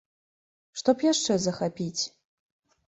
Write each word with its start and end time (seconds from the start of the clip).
Што 0.81 0.89
б 0.95 1.07
яшчэ 1.11 1.39
захапіць? 1.45 1.99